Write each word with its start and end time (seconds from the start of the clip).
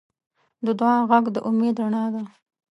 د 0.65 0.67
دعا 0.79 0.97
غږ 1.09 1.25
د 1.35 1.37
امید 1.49 1.75
رڼا 1.83 2.05
ده. 2.13 2.23